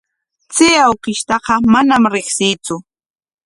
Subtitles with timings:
[0.55, 2.75] Chay awkishtaqa manam riqsiitsu.